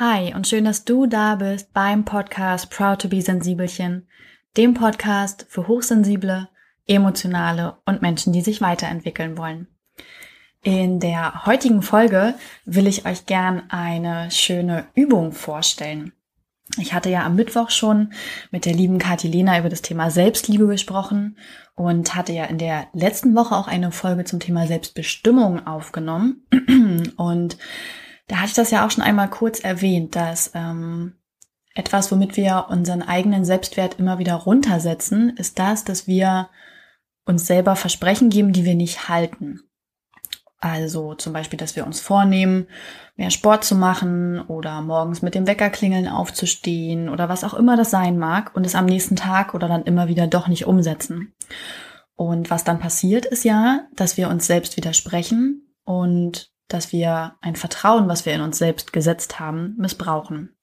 [0.00, 4.08] Hi und schön, dass du da bist beim Podcast Proud to be Sensibelchen,
[4.56, 6.48] dem Podcast für Hochsensible,
[6.86, 9.66] Emotionale und Menschen, die sich weiterentwickeln wollen.
[10.62, 12.32] In der heutigen Folge
[12.64, 16.14] will ich euch gern eine schöne Übung vorstellen.
[16.78, 18.14] Ich hatte ja am Mittwoch schon
[18.50, 21.36] mit der lieben Kathi Lena über das Thema Selbstliebe gesprochen
[21.74, 26.46] und hatte ja in der letzten Woche auch eine Folge zum Thema Selbstbestimmung aufgenommen.
[27.18, 27.58] Und
[28.30, 31.14] da hatte ich das ja auch schon einmal kurz erwähnt, dass ähm,
[31.74, 36.48] etwas, womit wir unseren eigenen Selbstwert immer wieder runtersetzen, ist das, dass wir
[37.24, 39.62] uns selber Versprechen geben, die wir nicht halten.
[40.58, 42.68] Also zum Beispiel, dass wir uns vornehmen,
[43.16, 47.90] mehr Sport zu machen oder morgens mit dem Weckerklingeln aufzustehen oder was auch immer das
[47.90, 51.34] sein mag und es am nächsten Tag oder dann immer wieder doch nicht umsetzen.
[52.14, 57.56] Und was dann passiert ist ja, dass wir uns selbst widersprechen und dass wir ein
[57.56, 60.56] Vertrauen, was wir in uns selbst gesetzt haben, missbrauchen.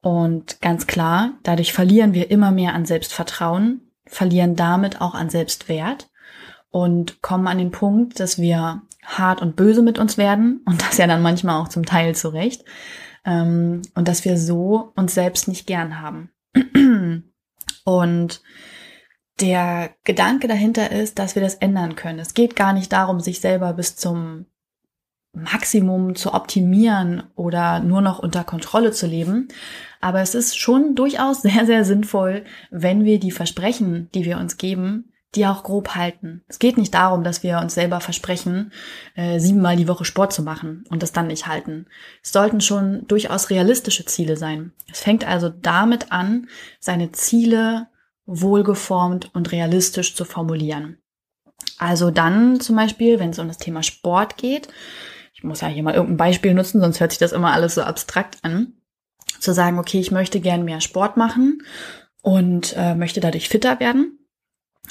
[0.00, 6.10] Und ganz klar, dadurch verlieren wir immer mehr an Selbstvertrauen, verlieren damit auch an Selbstwert
[6.70, 10.98] und kommen an den Punkt, dass wir hart und böse mit uns werden und das
[10.98, 12.64] ja dann manchmal auch zum Teil zurecht
[13.24, 16.30] ähm, und dass wir so uns selbst nicht gern haben.
[17.84, 18.42] und
[19.40, 22.20] der Gedanke dahinter ist, dass wir das ändern können.
[22.20, 24.46] Es geht gar nicht darum, sich selber bis zum
[25.34, 29.48] Maximum zu optimieren oder nur noch unter Kontrolle zu leben.
[30.00, 34.56] Aber es ist schon durchaus sehr, sehr sinnvoll, wenn wir die Versprechen, die wir uns
[34.56, 36.42] geben, die auch grob halten.
[36.48, 38.72] Es geht nicht darum, dass wir uns selber versprechen,
[39.14, 41.86] äh, siebenmal die Woche Sport zu machen und das dann nicht halten.
[42.22, 44.72] Es sollten schon durchaus realistische Ziele sein.
[44.90, 46.48] Es fängt also damit an,
[46.78, 47.88] seine Ziele
[48.26, 50.98] wohlgeformt und realistisch zu formulieren.
[51.78, 54.68] Also dann zum Beispiel, wenn es um das Thema Sport geht,
[55.44, 58.38] muss ja hier mal irgendein Beispiel nutzen, sonst hört sich das immer alles so abstrakt
[58.42, 58.74] an,
[59.38, 61.62] zu sagen, okay, ich möchte gern mehr Sport machen
[62.22, 64.18] und äh, möchte dadurch fitter werden.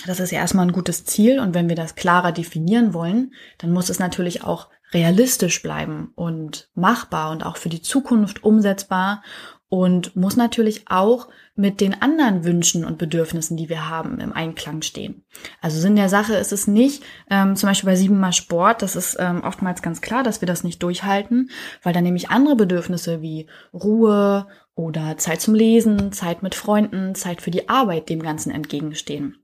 [0.06, 3.72] Das ist ja erstmal ein gutes Ziel und wenn wir das klarer definieren wollen, dann
[3.72, 9.24] muss es natürlich auch realistisch bleiben und machbar und auch für die Zukunft umsetzbar
[9.74, 14.84] und muss natürlich auch mit den anderen Wünschen und Bedürfnissen, die wir haben, im Einklang
[14.84, 15.26] stehen.
[15.62, 19.18] Also Sinn der Sache ist es nicht, ähm, zum Beispiel bei siebenmal Sport, das ist
[19.20, 21.50] ähm, oftmals ganz klar, dass wir das nicht durchhalten,
[21.82, 24.46] weil dann nämlich andere Bedürfnisse wie Ruhe
[24.76, 29.38] oder Zeit zum Lesen, Zeit mit Freunden, Zeit für die Arbeit dem Ganzen entgegenstehen.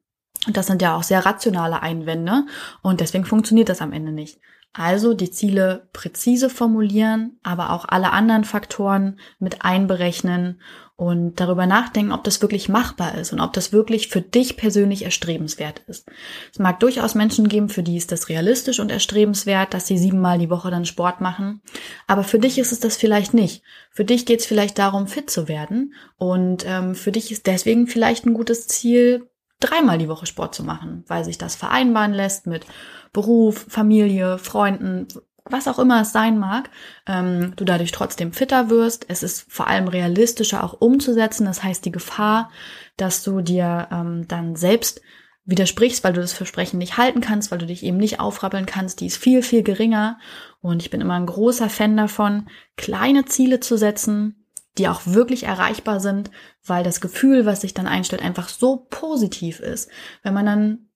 [0.46, 2.46] Und das sind ja auch sehr rationale Einwände
[2.84, 4.38] und deswegen funktioniert das am Ende nicht.
[4.72, 10.62] Also die Ziele präzise formulieren, aber auch alle anderen Faktoren mit einberechnen
[10.96, 15.06] und darüber nachdenken, ob das wirklich machbar ist und ob das wirklich für dich persönlich
[15.06, 16.06] erstrebenswert ist.
[16.52, 20.38] Es mag durchaus Menschen geben, für die ist das realistisch und erstrebenswert, dass sie siebenmal
[20.38, 21.62] die Woche dann Sport machen.
[22.06, 23.63] Aber für dich ist es das vielleicht nicht.
[23.91, 25.94] Für dich geht es vielleicht darum, fit zu werden.
[26.18, 29.29] Und ähm, für dich ist deswegen vielleicht ein gutes Ziel,
[29.59, 32.66] dreimal die Woche Sport zu machen, weil sich das vereinbaren lässt mit
[33.12, 35.08] Beruf, Familie, Freunden,
[35.46, 36.70] was auch immer es sein mag,
[37.08, 39.06] ähm, du dadurch trotzdem fitter wirst.
[39.09, 41.46] Es ist vor allem realistischer auch umzusetzen.
[41.46, 42.52] Das heißt, die Gefahr,
[42.97, 45.02] dass du dir ähm, dann selbst
[45.46, 49.02] widersprichst, weil du das Versprechen nicht halten kannst, weil du dich eben nicht aufrappeln kannst,
[49.02, 50.20] die ist viel, viel geringer.
[50.62, 52.47] Und ich bin immer ein großer Fan davon,
[52.78, 54.38] kleine Ziele zu setzen,
[54.78, 56.31] die auch wirklich erreichbar sind,
[56.66, 59.90] weil das Gefühl, was sich dann einstellt, einfach so positiv ist.
[60.24, 60.90] Wenn man dann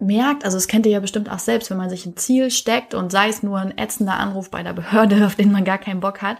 [0.00, 2.94] merkt, also es kennt ihr ja bestimmt auch selbst, wenn man sich ein Ziel steckt
[2.94, 6.00] und sei es nur ein ätzender Anruf bei der Behörde, auf den man gar keinen
[6.00, 6.38] Bock hat.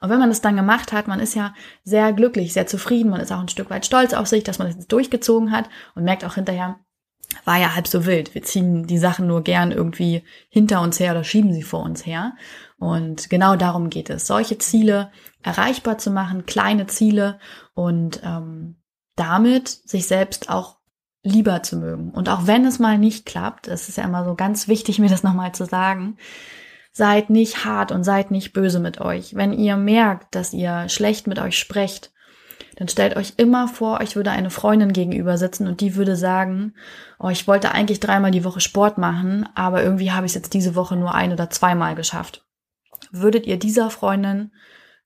[0.00, 3.20] Und wenn man das dann gemacht hat, man ist ja sehr glücklich, sehr zufrieden, man
[3.20, 6.04] ist auch ein Stück weit stolz auf sich, dass man das jetzt durchgezogen hat und
[6.04, 6.78] merkt auch hinterher,
[7.44, 8.34] war ja halb so wild.
[8.34, 12.06] Wir ziehen die Sachen nur gern irgendwie hinter uns her oder schieben sie vor uns
[12.06, 12.34] her.
[12.78, 15.10] Und genau darum geht es, solche Ziele
[15.42, 17.38] erreichbar zu machen, kleine Ziele
[17.74, 18.76] und ähm,
[19.16, 20.76] damit sich selbst auch
[21.22, 22.10] lieber zu mögen.
[22.10, 25.08] Und auch wenn es mal nicht klappt, das ist ja immer so ganz wichtig, mir
[25.08, 26.16] das nochmal zu sagen,
[26.92, 29.34] seid nicht hart und seid nicht böse mit euch.
[29.34, 32.12] Wenn ihr merkt, dass ihr schlecht mit euch sprecht,
[32.76, 36.74] dann stellt euch immer vor, euch würde eine Freundin gegenüber sitzen und die würde sagen,
[37.18, 40.54] oh, ich wollte eigentlich dreimal die Woche Sport machen, aber irgendwie habe ich es jetzt
[40.54, 42.45] diese Woche nur ein oder zweimal geschafft.
[43.12, 44.52] Würdet ihr dieser Freundin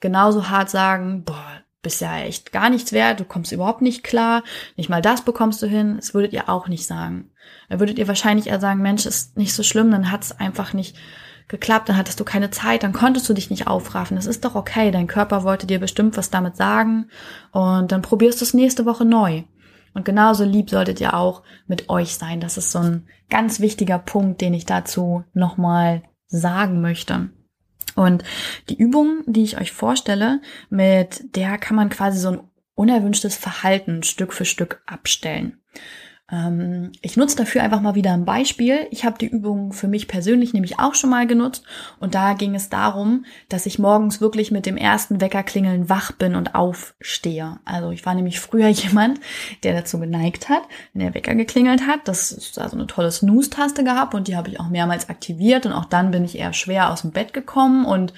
[0.01, 4.43] genauso hart sagen, boah, bist ja echt gar nichts wert, du kommst überhaupt nicht klar,
[4.77, 7.31] nicht mal das bekommst du hin, das würdet ihr auch nicht sagen.
[7.69, 10.73] Dann würdet ihr wahrscheinlich eher sagen, Mensch, ist nicht so schlimm, dann hat es einfach
[10.73, 10.97] nicht
[11.49, 14.17] geklappt, dann hattest du keine Zeit, dann konntest du dich nicht aufraffen.
[14.17, 17.07] Das ist doch okay, dein Körper wollte dir bestimmt was damit sagen
[17.53, 19.45] und dann probierst du es nächste Woche neu.
[19.93, 22.41] Und genauso lieb solltet ihr auch mit euch sein.
[22.41, 27.31] Das ist so ein ganz wichtiger Punkt, den ich dazu nochmal sagen möchte.
[28.01, 28.25] Und
[28.71, 32.41] die Übung, die ich euch vorstelle, mit der kann man quasi so ein
[32.75, 35.61] unerwünschtes Verhalten Stück für Stück abstellen.
[36.33, 38.87] Ähm, ich nutze dafür einfach mal wieder ein Beispiel.
[38.91, 41.65] Ich habe die Übung für mich persönlich nämlich auch schon mal genutzt
[41.99, 46.35] und da ging es darum, dass ich morgens wirklich mit dem ersten Weckerklingeln wach bin
[46.35, 47.59] und aufstehe.
[47.65, 49.21] Also ich war nämlich früher jemand,
[49.63, 50.63] der dazu geneigt hat,
[50.93, 54.49] wenn der Wecker geklingelt hat, das ist also eine tolle Snooze-Taste gehabt und die habe
[54.49, 57.85] ich auch mehrmals aktiviert und auch dann bin ich eher schwer aus dem Bett gekommen
[57.85, 58.13] und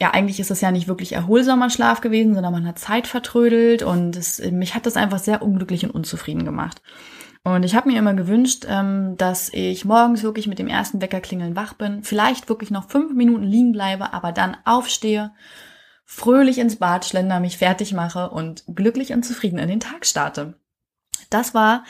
[0.00, 3.82] ja, eigentlich ist es ja nicht wirklich erholsamer Schlaf gewesen, sondern man hat Zeit vertrödelt
[3.82, 6.80] und es, mich hat das einfach sehr unglücklich und unzufrieden gemacht.
[7.42, 11.56] Und ich habe mir immer gewünscht, ähm, dass ich morgens wirklich mit dem ersten Weckerklingeln
[11.56, 15.32] wach bin, vielleicht wirklich noch fünf Minuten liegen bleibe, aber dann aufstehe,
[16.04, 20.54] fröhlich ins Bad schlender, mich fertig mache und glücklich und zufrieden in den Tag starte.
[21.30, 21.84] Das war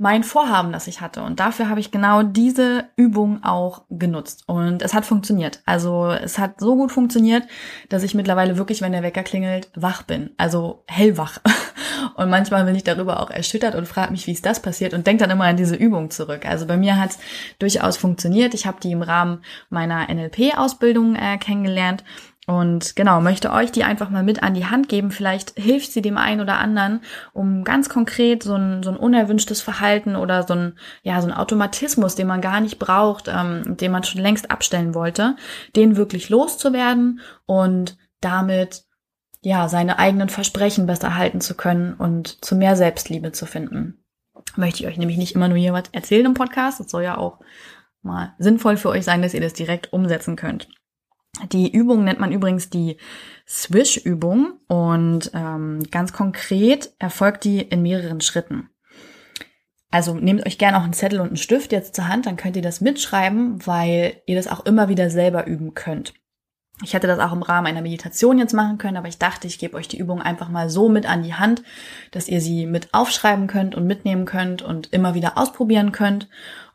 [0.00, 1.22] mein Vorhaben, das ich hatte.
[1.22, 4.44] Und dafür habe ich genau diese Übung auch genutzt.
[4.46, 5.60] Und es hat funktioniert.
[5.66, 7.42] Also es hat so gut funktioniert,
[7.90, 10.30] dass ich mittlerweile wirklich, wenn der Wecker klingelt, wach bin.
[10.38, 11.38] Also hellwach.
[12.14, 15.06] Und manchmal bin ich darüber auch erschüttert und frage mich, wie ist das passiert und
[15.06, 16.46] denke dann immer an diese Übung zurück.
[16.46, 17.18] Also bei mir hat es
[17.58, 18.54] durchaus funktioniert.
[18.54, 22.04] Ich habe die im Rahmen meiner NLP-Ausbildung äh, kennengelernt
[22.50, 25.12] und genau, möchte euch die einfach mal mit an die Hand geben.
[25.12, 27.00] Vielleicht hilft sie dem einen oder anderen,
[27.32, 31.32] um ganz konkret so ein, so ein unerwünschtes Verhalten oder so ein, ja, so ein
[31.32, 35.36] Automatismus, den man gar nicht braucht, ähm, den man schon längst abstellen wollte,
[35.76, 38.82] den wirklich loszuwerden und damit
[39.42, 44.02] ja, seine eigenen Versprechen besser halten zu können und zu mehr Selbstliebe zu finden.
[44.56, 46.80] Möchte ich euch nämlich nicht immer nur hier was erzählen im Podcast.
[46.80, 47.38] Es soll ja auch
[48.02, 50.68] mal sinnvoll für euch sein, dass ihr das direkt umsetzen könnt.
[51.52, 52.96] Die Übung nennt man übrigens die
[53.48, 58.68] Swish-Übung und ähm, ganz konkret erfolgt die in mehreren Schritten.
[59.90, 62.56] Also nehmt euch gerne auch einen Zettel und einen Stift jetzt zur Hand, dann könnt
[62.56, 66.14] ihr das mitschreiben, weil ihr das auch immer wieder selber üben könnt.
[66.82, 69.58] Ich hätte das auch im Rahmen einer Meditation jetzt machen können, aber ich dachte, ich
[69.58, 71.62] gebe euch die Übung einfach mal so mit an die Hand,
[72.10, 76.28] dass ihr sie mit aufschreiben könnt und mitnehmen könnt und immer wieder ausprobieren könnt.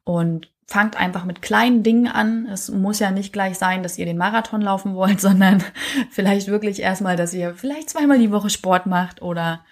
[0.04, 2.48] Und fangt einfach mit kleinen Dingen an.
[2.48, 5.64] Es muss ja nicht gleich sein, dass ihr den Marathon laufen wollt, sondern
[6.12, 9.64] vielleicht wirklich erstmal, dass ihr vielleicht zweimal die Woche Sport macht oder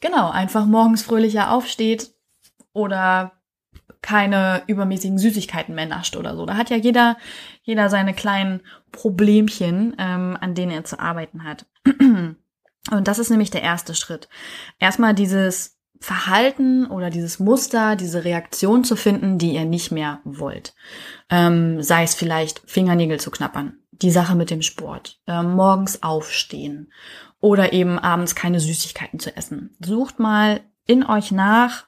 [0.00, 2.12] genau, einfach morgens fröhlicher aufsteht
[2.72, 3.32] oder
[4.00, 6.46] keine übermäßigen Süßigkeiten mehr nascht oder so.
[6.46, 7.16] Da hat ja jeder,
[7.62, 8.60] jeder seine kleinen
[8.92, 11.66] Problemchen, ähm, an denen er zu arbeiten hat.
[12.90, 14.28] Und das ist nämlich der erste Schritt.
[14.78, 20.74] Erstmal dieses Verhalten oder dieses Muster, diese Reaktion zu finden, die ihr nicht mehr wollt.
[21.28, 26.92] Ähm, sei es vielleicht Fingernägel zu knappern, die Sache mit dem Sport, äh, morgens aufstehen
[27.40, 29.76] oder eben abends keine Süßigkeiten zu essen.
[29.80, 31.86] Sucht mal in euch nach,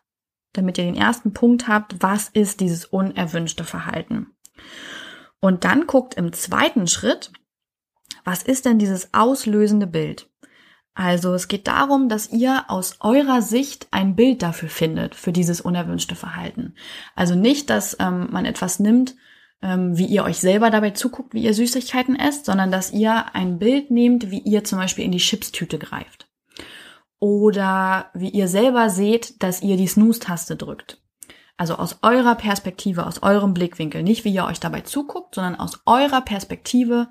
[0.53, 4.29] damit ihr den ersten Punkt habt, was ist dieses unerwünschte Verhalten.
[5.41, 7.33] Und dann guckt im zweiten Schritt,
[8.25, 10.30] was ist denn dieses auslösende Bild?
[10.95, 15.61] Also es geht darum, dass ihr aus eurer Sicht ein Bild dafür findet, für dieses
[15.61, 16.75] unerwünschte Verhalten.
[17.15, 19.15] Also nicht, dass ähm, man etwas nimmt,
[19.63, 23.59] ähm, wie ihr euch selber dabei zuguckt, wie ihr Süßigkeiten esst, sondern dass ihr ein
[23.59, 26.29] Bild nehmt, wie ihr zum Beispiel in die Chipstüte greift.
[27.19, 31.01] Oder wie ihr selber seht, dass ihr die Snooze-Taste drückt.
[31.59, 34.03] Also aus eurer Perspektive, aus eurem Blickwinkel.
[34.03, 37.09] Nicht wie ihr euch dabei zuguckt, sondern aus eurer Perspektive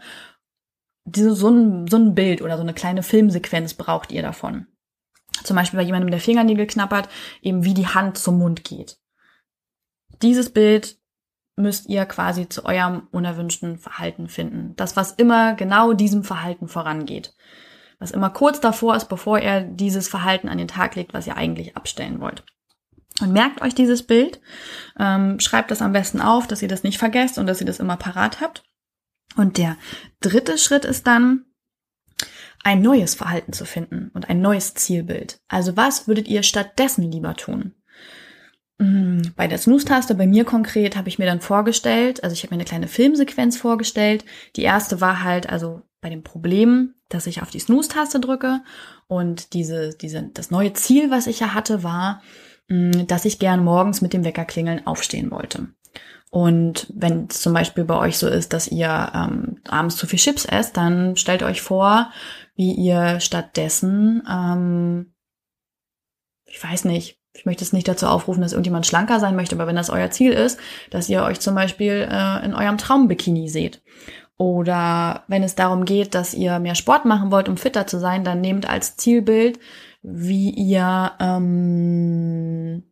[1.16, 4.68] diese, so, ein, so ein Bild oder so eine kleine Filmsequenz braucht ihr davon.
[5.44, 7.10] Zum Beispiel bei jemandem, der Fingernägel knappert,
[7.42, 8.98] eben wie die Hand zum Mund geht.
[10.22, 10.98] Dieses Bild
[11.56, 14.76] müsst ihr quasi zu eurem unerwünschten Verhalten finden.
[14.76, 17.34] Das, was immer genau diesem Verhalten vorangeht.
[18.00, 21.36] Was immer kurz davor ist, bevor ihr dieses Verhalten an den Tag legt, was ihr
[21.36, 22.44] eigentlich abstellen wollt.
[23.22, 24.40] Und merkt euch dieses Bild,
[24.98, 27.80] ähm, schreibt das am besten auf, dass ihr das nicht vergesst und dass ihr das
[27.80, 28.64] immer parat habt.
[29.36, 29.78] Und der
[30.22, 31.46] dritte Schritt ist dann,
[32.64, 35.40] ein neues Verhalten zu finden und ein neues Zielbild.
[35.48, 37.74] Also was würdet ihr stattdessen lieber tun?
[38.80, 42.54] Mm, bei der Snooze-Taste, bei mir konkret, habe ich mir dann vorgestellt, also ich habe
[42.54, 44.26] mir eine kleine Filmsequenz vorgestellt.
[44.56, 48.62] Die erste war halt, also bei dem Problem, dass ich auf die Snooze-Taste drücke
[49.08, 52.22] und diese, diese, das neue Ziel, was ich ja hatte, war,
[52.70, 55.70] mm, dass ich gern morgens mit dem Weckerklingeln aufstehen wollte.
[56.32, 60.20] Und wenn es zum Beispiel bei euch so ist, dass ihr ähm, abends zu viel
[60.20, 62.12] Chips esst, dann stellt euch vor,
[62.56, 65.14] wie ihr stattdessen, ähm,
[66.46, 69.66] ich weiß nicht, ich möchte es nicht dazu aufrufen, dass irgendjemand schlanker sein möchte, aber
[69.66, 70.60] wenn das euer Ziel ist,
[70.92, 73.82] dass ihr euch zum Beispiel äh, in eurem Traumbikini seht.
[74.38, 78.24] Oder wenn es darum geht, dass ihr mehr Sport machen wollt, um fitter zu sein,
[78.24, 79.60] dann nehmt als Zielbild,
[80.02, 82.84] wie ihr ähm,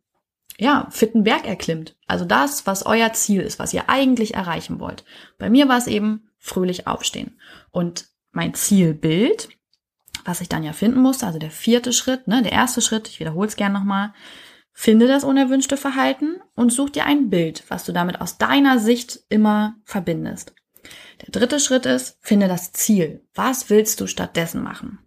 [0.59, 1.95] ja, fitten Berg erklimmt.
[2.07, 5.05] Also das, was euer Ziel ist, was ihr eigentlich erreichen wollt.
[5.37, 7.39] Bei mir war es eben fröhlich aufstehen.
[7.71, 9.49] Und mein Zielbild,
[10.25, 13.19] was ich dann ja finden musste, also der vierte Schritt, ne, der erste Schritt, ich
[13.19, 14.13] wiederhole es gerne nochmal,
[14.73, 19.19] finde das unerwünschte Verhalten und such dir ein Bild, was du damit aus deiner Sicht
[19.29, 20.53] immer verbindest.
[21.21, 23.25] Der dritte Schritt ist, finde das Ziel.
[23.33, 24.99] Was willst du stattdessen machen?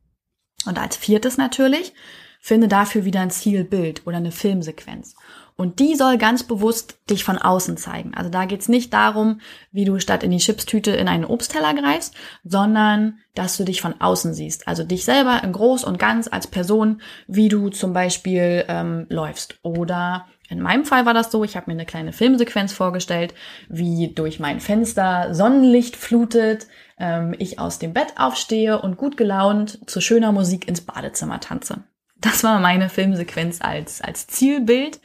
[0.66, 1.94] Und als viertes natürlich,
[2.40, 5.14] finde dafür wieder ein Zielbild oder eine Filmsequenz.
[5.56, 8.14] Und die soll ganz bewusst dich von außen zeigen.
[8.14, 12.14] Also da geht's nicht darum, wie du statt in die Chipstüte in einen Obstteller greifst,
[12.44, 14.66] sondern dass du dich von außen siehst.
[14.66, 19.58] Also dich selber in groß und ganz als Person, wie du zum Beispiel ähm, läufst.
[19.62, 23.34] Oder in meinem Fall war das so, ich habe mir eine kleine Filmsequenz vorgestellt,
[23.68, 26.68] wie durch mein Fenster Sonnenlicht flutet,
[26.98, 31.84] ähm, ich aus dem Bett aufstehe und gut gelaunt zu schöner Musik ins Badezimmer tanze.
[32.20, 35.00] Das war meine Filmsequenz als, als Zielbild.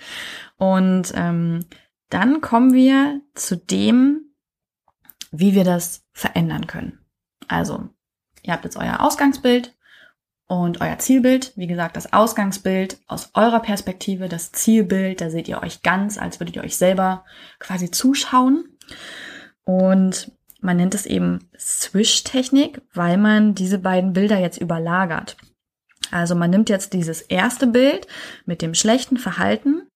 [0.57, 1.65] Und ähm,
[2.09, 4.33] dann kommen wir zu dem,
[5.31, 6.99] wie wir das verändern können.
[7.47, 7.89] Also,
[8.43, 9.75] ihr habt jetzt euer Ausgangsbild
[10.47, 11.53] und euer Zielbild.
[11.55, 16.39] Wie gesagt, das Ausgangsbild aus eurer Perspektive, das Zielbild, da seht ihr euch ganz, als
[16.39, 17.25] würdet ihr euch selber
[17.59, 18.77] quasi zuschauen.
[19.63, 20.31] Und
[20.61, 25.37] man nennt es eben Swish-Technik, weil man diese beiden Bilder jetzt überlagert.
[26.11, 28.07] Also man nimmt jetzt dieses erste Bild
[28.45, 29.87] mit dem schlechten Verhalten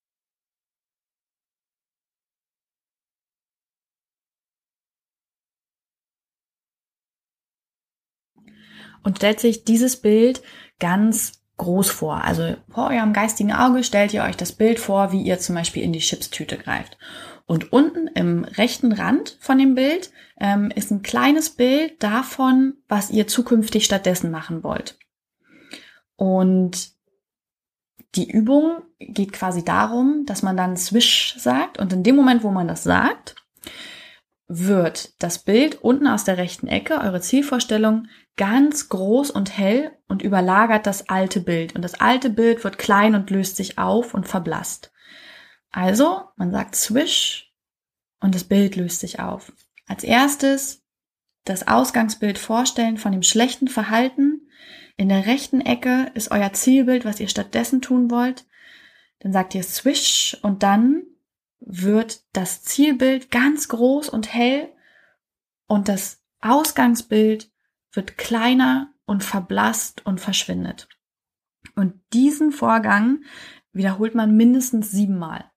[9.04, 10.42] und stellt sich dieses Bild
[10.80, 12.24] ganz groß vor.
[12.24, 15.84] Also vor eurem geistigen Auge stellt ihr euch das Bild vor, wie ihr zum Beispiel
[15.84, 16.98] in die Chipstüte greift.
[17.46, 23.10] Und unten im rechten Rand von dem Bild ähm, ist ein kleines Bild davon, was
[23.10, 24.98] ihr zukünftig stattdessen machen wollt.
[26.20, 26.92] Und
[28.16, 32.52] die Übung geht quasi darum, dass man dann Swish sagt und in dem Moment, wo
[32.52, 33.36] man das sagt,
[34.50, 40.22] wird das Bild unten aus der rechten Ecke, eure Zielvorstellung, ganz groß und hell und
[40.22, 41.74] überlagert das alte Bild.
[41.74, 44.92] Und das alte Bild wird klein und löst sich auf und verblasst.
[45.72, 47.54] Also, man sagt Swish
[48.20, 49.54] und das Bild löst sich auf.
[49.88, 50.84] Als erstes
[51.46, 54.49] das Ausgangsbild vorstellen von dem schlechten Verhalten.
[55.00, 58.46] In der rechten Ecke ist euer Zielbild, was ihr stattdessen tun wollt.
[59.20, 61.04] Dann sagt ihr Swish und dann
[61.62, 64.68] wird das Zielbild ganz groß und hell
[65.68, 67.50] und das Ausgangsbild
[67.94, 70.90] wird kleiner und verblasst und verschwindet.
[71.76, 73.24] Und diesen Vorgang
[73.72, 75.50] wiederholt man mindestens siebenmal.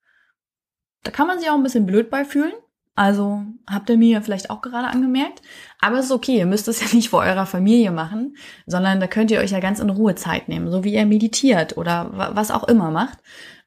[1.03, 2.55] Da kann man sich auch ein bisschen blöd bei fühlen.
[2.95, 5.41] Also habt ihr mir vielleicht auch gerade angemerkt.
[5.81, 9.07] Aber es ist okay, ihr müsst es ja nicht vor eurer Familie machen, sondern da
[9.07, 12.51] könnt ihr euch ja ganz in Ruhe Zeit nehmen, so wie ihr meditiert oder was
[12.51, 13.19] auch immer macht.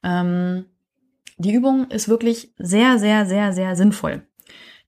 [0.02, 0.66] Ähm,
[1.38, 4.26] die Übung ist wirklich sehr, sehr, sehr, sehr sinnvoll.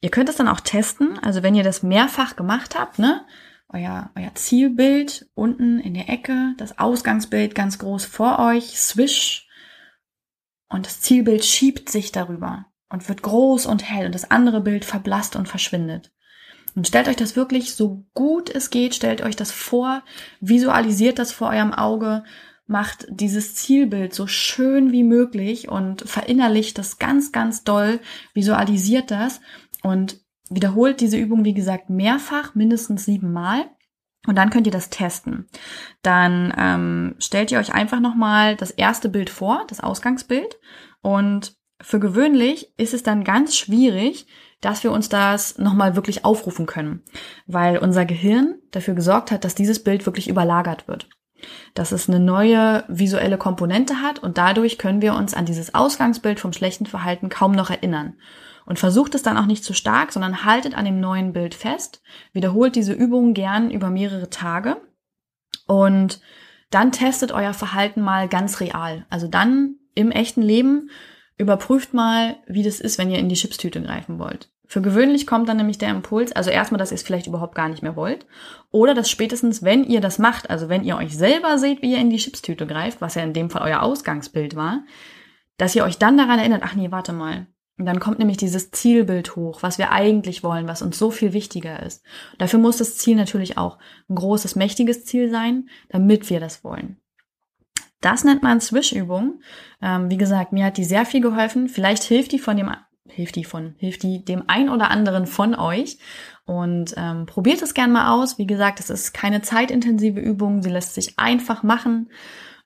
[0.00, 1.18] Ihr könnt es dann auch testen.
[1.18, 3.26] Also wenn ihr das mehrfach gemacht habt, ne,
[3.68, 9.48] euer, euer Zielbild unten in der Ecke, das Ausgangsbild ganz groß vor euch, swish,
[10.70, 14.84] und das Zielbild schiebt sich darüber und wird groß und hell und das andere Bild
[14.84, 16.12] verblasst und verschwindet.
[16.74, 20.02] Und stellt euch das wirklich so gut es geht, stellt euch das vor,
[20.40, 22.24] visualisiert das vor eurem Auge
[22.68, 27.98] macht dieses Zielbild so schön wie möglich und verinnerlicht das ganz, ganz doll,
[28.34, 29.40] visualisiert das
[29.82, 33.64] und wiederholt diese Übung, wie gesagt, mehrfach, mindestens siebenmal.
[34.26, 35.46] Und dann könnt ihr das testen.
[36.02, 40.58] Dann ähm, stellt ihr euch einfach nochmal das erste Bild vor, das Ausgangsbild.
[41.00, 44.26] Und für gewöhnlich ist es dann ganz schwierig,
[44.60, 47.02] dass wir uns das nochmal wirklich aufrufen können,
[47.46, 51.08] weil unser Gehirn dafür gesorgt hat, dass dieses Bild wirklich überlagert wird
[51.74, 56.40] dass es eine neue visuelle Komponente hat und dadurch können wir uns an dieses Ausgangsbild
[56.40, 58.14] vom schlechten Verhalten kaum noch erinnern.
[58.66, 62.02] Und versucht es dann auch nicht zu stark, sondern haltet an dem neuen Bild fest,
[62.32, 64.76] wiederholt diese Übung gern über mehrere Tage
[65.66, 66.20] und
[66.70, 69.06] dann testet euer Verhalten mal ganz real.
[69.08, 70.90] Also dann im echten Leben
[71.38, 74.50] überprüft mal, wie das ist, wenn ihr in die Chipstüte greifen wollt.
[74.66, 77.70] Für gewöhnlich kommt dann nämlich der Impuls, also erstmal, dass ihr es vielleicht überhaupt gar
[77.70, 78.26] nicht mehr wollt.
[78.70, 81.98] Oder dass spätestens, wenn ihr das macht, also wenn ihr euch selber seht, wie ihr
[81.98, 84.84] in die Chipstüte greift, was ja in dem Fall euer Ausgangsbild war,
[85.56, 87.46] dass ihr euch dann daran erinnert, ach nee, warte mal.
[87.78, 91.32] Und dann kommt nämlich dieses Zielbild hoch, was wir eigentlich wollen, was uns so viel
[91.32, 92.04] wichtiger ist.
[92.36, 93.78] dafür muss das Ziel natürlich auch
[94.10, 97.00] ein großes, mächtiges Ziel sein, damit wir das wollen.
[98.00, 99.40] Das nennt man Swish-Übung.
[99.82, 101.68] Ähm, wie gesagt, mir hat die sehr viel geholfen.
[101.68, 102.70] Vielleicht hilft die von dem
[103.10, 105.98] hilft die von, hilft die dem ein oder anderen von euch.
[106.44, 108.38] Und ähm, probiert es gern mal aus.
[108.38, 112.10] Wie gesagt, es ist keine zeitintensive Übung, sie lässt sich einfach machen.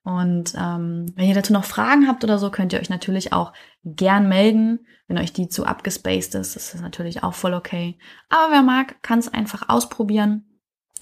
[0.04, 3.52] Und ähm, wenn ihr dazu noch Fragen habt oder so, könnt ihr euch natürlich auch
[3.84, 4.86] gern melden.
[5.06, 7.98] Wenn euch die zu abgespaced ist, ist das natürlich auch voll okay.
[8.28, 10.58] Aber wer mag, kann es einfach ausprobieren.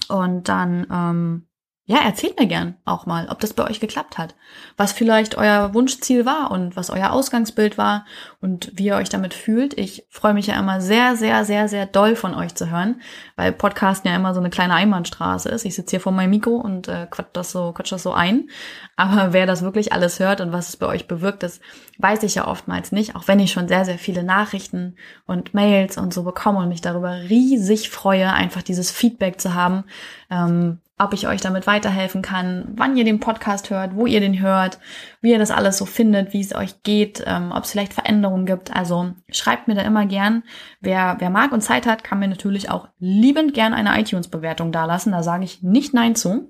[0.07, 1.47] Und dann ähm,
[1.91, 4.33] ja, erzählt mir gern auch mal, ob das bei euch geklappt hat.
[4.77, 8.05] Was vielleicht euer Wunschziel war und was euer Ausgangsbild war
[8.39, 9.77] und wie ihr euch damit fühlt.
[9.77, 13.01] Ich freue mich ja immer sehr, sehr, sehr, sehr doll von euch zu hören,
[13.35, 15.65] weil Podcasten ja immer so eine kleine Einbahnstraße ist.
[15.65, 18.49] Ich sitze hier vor meinem Mikro und äh, quatsch das so, quatsch das so ein.
[18.95, 21.59] Aber wer das wirklich alles hört und was es bei euch bewirkt, das
[21.97, 24.95] weiß ich ja oftmals nicht, auch wenn ich schon sehr, sehr viele Nachrichten
[25.27, 29.83] und Mails und so bekomme und mich darüber riesig freue, einfach dieses Feedback zu haben.
[30.29, 34.39] Ähm, ob ich euch damit weiterhelfen kann, wann ihr den Podcast hört, wo ihr den
[34.39, 34.77] hört,
[35.21, 38.45] wie ihr das alles so findet, wie es euch geht, ähm, ob es vielleicht Veränderungen
[38.45, 38.75] gibt.
[38.75, 40.43] Also schreibt mir da immer gern.
[40.79, 45.11] Wer, wer mag und Zeit hat, kann mir natürlich auch liebend gern eine iTunes-Bewertung dalassen.
[45.11, 46.49] Da sage ich nicht Nein zu.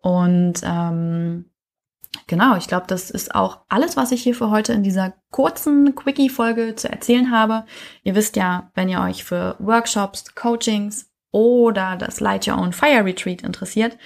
[0.00, 1.44] Und ähm,
[2.26, 5.94] genau, ich glaube, das ist auch alles, was ich hier für heute in dieser kurzen
[5.94, 7.64] Quickie-Folge zu erzählen habe.
[8.02, 13.04] Ihr wisst ja, wenn ihr euch für Workshops, Coachings, oder das Light Your Own Fire
[13.04, 13.98] Retreat interessiert,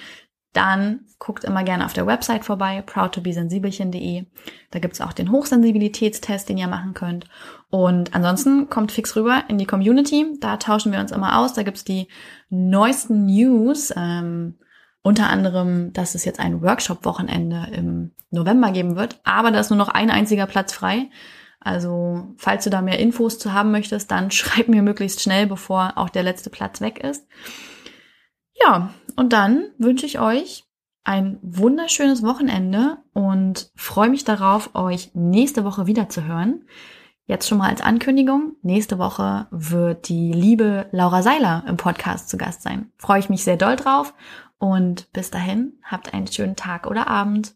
[0.51, 4.25] dann guckt immer gerne auf der Website vorbei, proudtobesensibelchen.de.
[4.71, 7.25] Da gibt's auch den Hochsensibilitätstest, den ihr machen könnt.
[7.69, 10.25] Und ansonsten kommt fix rüber in die Community.
[10.39, 11.53] Da tauschen wir uns immer aus.
[11.53, 12.07] Da gibt's die
[12.49, 13.93] neuesten News.
[13.95, 14.57] Ähm,
[15.03, 19.19] unter anderem, dass es jetzt ein Workshop-Wochenende im November geben wird.
[19.23, 21.09] Aber da ist nur noch ein einziger Platz frei.
[21.59, 25.93] Also, falls du da mehr Infos zu haben möchtest, dann schreib mir möglichst schnell, bevor
[25.97, 27.27] auch der letzte Platz weg ist.
[28.53, 30.65] Ja, und dann wünsche ich euch
[31.03, 36.65] ein wunderschönes Wochenende und freue mich darauf, euch nächste Woche wieder zu hören.
[37.25, 42.37] Jetzt schon mal als Ankündigung, nächste Woche wird die liebe Laura Seiler im Podcast zu
[42.37, 42.91] Gast sein.
[42.97, 44.13] Freue ich mich sehr doll drauf
[44.57, 47.55] und bis dahin habt einen schönen Tag oder Abend.